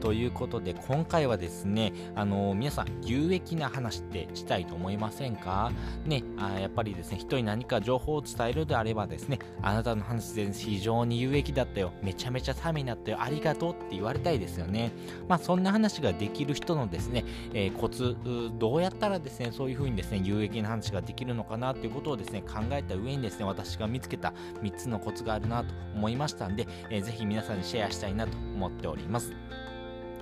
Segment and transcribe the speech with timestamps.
[0.00, 5.72] ということで今回はですねあの皆さん有益な話ってしたいと思いませんか？
[6.06, 11.92] ねあやっぱりですね人に何か情報を伝えるであればですねあなたの話で非常に有益だったよ。
[12.02, 13.18] めちゃめちゃためになったよ。
[13.20, 14.92] ありがとうって言われたいですよね。
[15.28, 18.16] まあそんな話ができる人のですね、えー、コツ
[18.58, 29.32] どうやったらですねそういう風にですね有益な話ができるのかなっていうことをですね考えた上にですね私が見つけた3つのコツがあるなと思いましたんで、えー、ぜひ皆さんにシェアしたいなと思っております。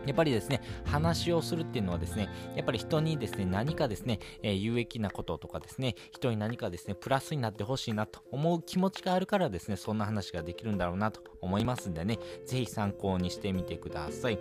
[0.07, 14.39] やっぱりですね、話をするっていうのはですね、やっぱり人にですね、何かですね、えー、有益なこととかですね、人に何かですね、プラスになってほしいなと思う気持ちがあるからですね、そんな話ができるんだろうなと思いますんでね、ぜひ参考にしてみてください。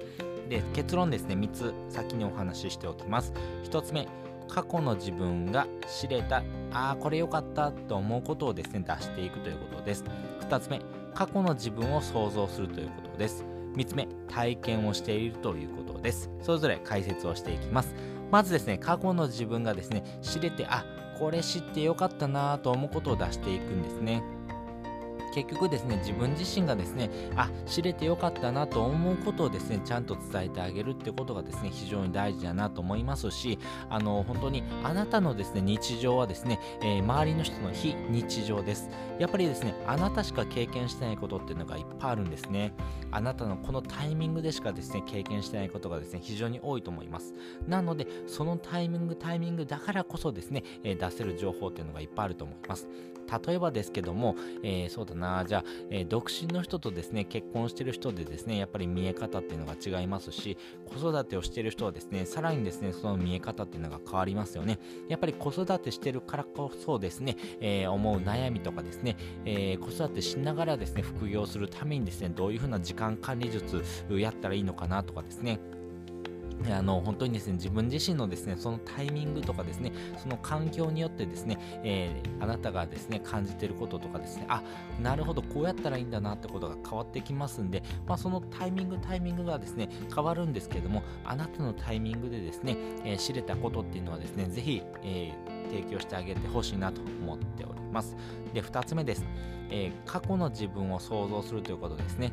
[0.49, 3.33] で、結論ですね、3つ先にお話ししておきます。
[3.63, 4.07] 1つ目、
[4.47, 10.03] 過去の自分が知れた、ああ、これ良かったと思うことをですね、出していくということです。
[10.41, 10.81] 2つ目、
[11.13, 13.55] 過去の自分を想像するということです。
[13.76, 16.30] 3つ目、体験をしているということです。
[16.42, 17.95] それぞれ解説をしていきます。
[18.31, 20.86] まずですね、過去の自分がですね、知れて、あ、
[21.20, 24.23] これ知ってよかったなと思うことを出していくんですね。
[25.36, 38.89] 結局ですね自分自身がですねあ知れてよかったなと思うことをですねちゃんと伝えてあげるってことがですね非常に大事だなと思いますしあの本当にあなたのですね日常はですね、えー、周りの人の非日常です。
[39.19, 42.73] やっぱりですねあなたしか経験してないことっていうのがいっぱいあるんですね。
[43.11, 47.33] あなたのこのタイミングでしかですね経験してないことがですね非常に多いと思います。
[47.67, 52.88] なのでそのタイミングタイミングだからこそですね、えー、出せる情報っていうのがいっぱいあると思います。
[53.45, 64.80] 例えばですけども、えー、そうだな、じゃあ、えー、独身の人とですね、結婚してる人でですね、やっぱり見え方っていうのが違いますし、子育てをしてる人はですね、さらにですね、その見え方っていうのが変わりますよね。
[65.09, 75.59] やっぱり子育てしてるからこそですね、えー、思う悩みとかですね、え子育てしながらですね、副業するためにですね、どういうふうな時間管理術やったらいいのかなとかですね、
[76.71, 84.63] あの本当にですね自分自身のですねそのタイミングとかですねその環境によってですね、えー、あなたがですね感じてることとかですねあ
[85.01, 98.16] なるほどこうやったらいいんだなってことが変わってきますんで、まあ、そのタイミングタイミングがですね変わるんですけどもあなたのタイミングでですね、えー、知れたことっていうのはですねぜひ、えー、提供してあげてほしいなと思っております。
[98.53, 99.25] で2つ目です、
[99.69, 102.31] え過去の自分を想像するということですね。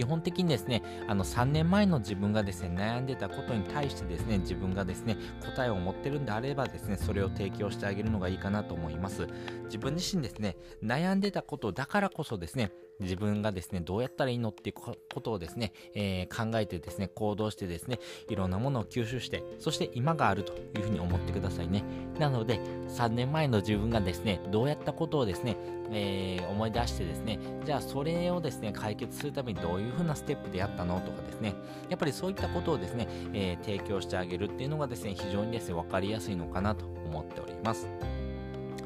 [0.00, 5.18] 基本的にですね、あの3年前の自分がですね、悩んでたことに対してですね、自分がですね、
[5.54, 9.26] 答えを持ってるんであればですね、それを提供してあげるのがいいかなと思います。
[9.64, 21.82] 自分自身ですね、悩んでたことだからこそですね、自分がですね、どうやったらいいのっていうことをですね、えー、考えてですね、行動してですね、いろんなものを吸収して、そして今があるというふうに思ってくださいね。
[22.18, 25.56] なので、3年前の自分がですね、どうやったことをですね、
[25.92, 31.54] えー、思い出してですね、じゃあそれをですね、解決するためにどういうふうなステップでやったのとかですね、
[31.88, 37.88] やっぱりそういったことをですね、えー、提供してあげるっていうのがですね、非常にですね、分かりやすいのかなと思っております。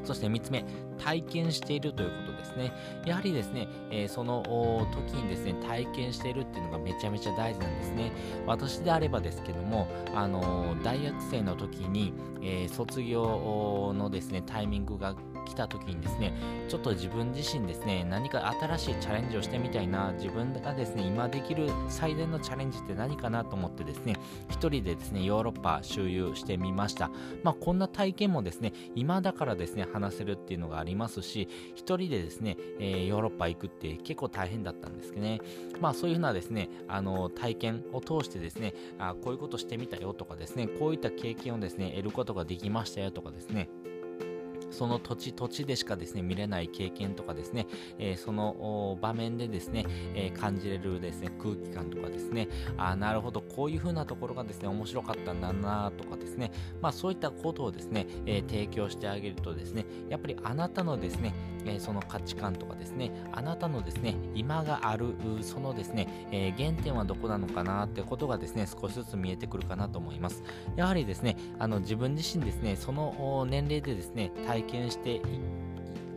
[0.03, 0.63] そして3つ目、
[0.97, 2.71] 体験しているということですね。
[3.05, 4.43] やはりですね、えー、その
[4.91, 8.11] 時にですね、体験しているっていうのがめちゃめちゃ大事なんですね。
[8.45, 16.33] 私であればですけども、あのー、大学生の時に、えー、卒業のですね、タイミングが来た時にですね、
[16.67, 24.15] ちょっと自分自身ですね、何か新しいチャレンジをしてみたいな、自分がですね、今できる最善のチャレンジって何かなと思ってですね、
[24.49, 27.09] 一人でですね、ヨーロッパ周遊してみました。
[27.43, 35.41] まあ、こんな体験もですね、今だからですね、話せるっていうのがありますし、一人でですね、えー、ヨーロッパ行くって結構大変だったんですけどね、
[35.81, 43.69] まあ、そういうふうなですね、あの、体験を通してですね、あこういうことしてみたよとかですね、こういった経験をですね、得ることができましたよとかですね、
[44.75, 47.67] その土地土地でしかですね見れない経験とかですね、
[47.97, 56.51] え、その場面でですね、え、感じれるですね空気感とかですねあなるほどこういう風なところがですね面白かったんだなとかですね
[56.81, 61.33] まあそういったことをですね、え、提供してあげるとですねやっぱりあなたのですね、
[61.65, 70.43] えその価値観とかですねあなたのですね今があるそのですね、え原点はどこなのかなってことがですね少しずつ見えてくるかなと思います。
[70.75, 75.21] やはりですねあの自分自身ですねその年齢でですね体験して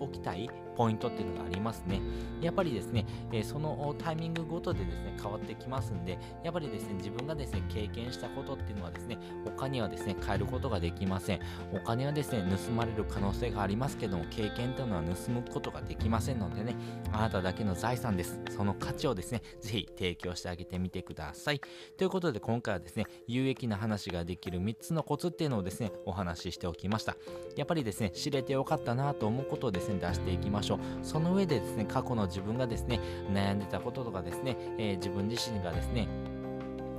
[0.00, 2.00] おきたいポイントっていうのがありますね。
[2.40, 11.40] やっぱりですね、えそのタイミングごとでですね、変わってきますんで、やっぱりですね、自分がですね、経験したことっていうのはですね、他にはですね、変えることができません。
[11.74, 16.76] お金はですね、盗まれる可能性がありますけども、経験というのは盗むことができませんのでね、
[17.12, 18.40] あなただけの財産です。
[18.50, 21.60] その価値をですね、ぜひ提供してあげてみてください。
[21.96, 27.16] ということで、今回はですね、有益な話ができる3つのコツっていうのをですね、お話ししておきました。
[27.56, 30.67] やっぱりですね、知れてよかったなと思うことをですね、出していきましょう。
[31.02, 33.00] その上でですね、過去の自分がですね、
[33.32, 36.08] 悩んでたこととかですね、えー、自分自身がですね、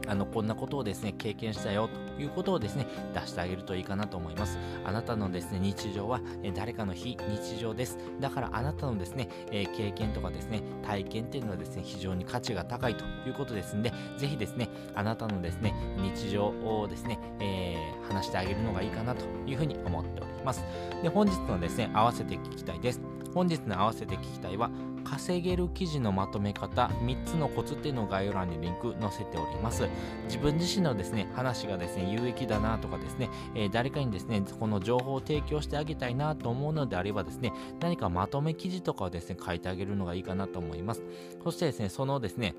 [0.09, 4.57] あのこんなことをですね経験したよということをですね出してあげるといいかなと思います。
[4.83, 6.19] あなたのですね日常は
[6.55, 7.97] 誰かの非日常です。
[8.19, 20.63] だからあなたのですね、え、経験とかですね体験っていうのはですね非常に価値が高いということですんでぜひですねあなたのですね日常をですね、えー、話してあげるのがいいかなというふうに思っております。
[21.03, 23.18] で本日のですね合わせて聞きたいです。
[23.33, 24.69] 本日の合わせて聞きたいは
[25.03, 29.87] 稼げる記事のまとめ方3つのコツっていうのを概要欄にリンク載せております
[30.25, 41.03] 自分自身のですね話がですね有益だなとかですね、えー、誰かにですねこの情報を提供してあげたいなと思うのであればですね何かまとめ記事とかをですね書いてあげるのがいいかなと思います
[41.43, 42.55] そしてですねそのですね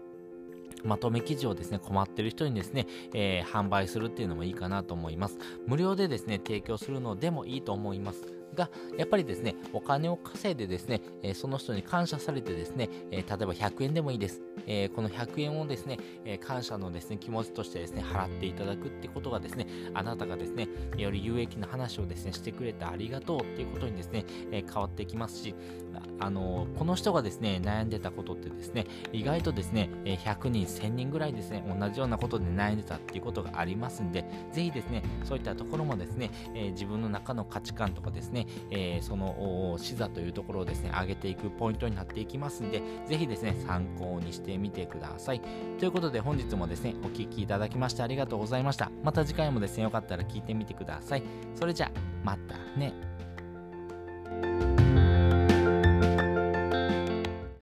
[0.84, 5.36] まとめ記事をですね、困ってる人にですね、えー、販売するっていうのもいいかなと思います。
[5.66, 8.39] 無料でですね、提供するのでもいいと思います。
[8.60, 11.00] が、やっぱりですね、お金を稼いでですね、
[11.34, 14.42] その人に感謝されてですね、例えば100円でもいいです。
[14.94, 15.98] この100円をですね、
[16.40, 25.54] 感謝のですね、気持ちとしてですね、払っていただくってことがですね、あなたがですね、より有益な話をですね、してくれてありがとうっていうことにですね、変わってきますし、
[26.20, 36.30] あのこの人がですね、悩んでたことってですね、意外とですね、100人、1000人ぐらいですね、同じようなことで悩んでたっていうことがありますんで、ぜひですね、そういったところもですね、
[36.72, 45.40] 自分の中の価値観とかですね、えー、その視座というところをですね、上げていくポイントになっていきますんで、ぜひですね、参考にしてみてください。
[45.78, 48.90] ということで本日もですね、お聴きいただきましてありがとうございました。
[49.02, 51.22] また次回もですね、よかったら聞いてみてください。
[51.54, 51.90] それじゃ、
[52.24, 52.92] またね。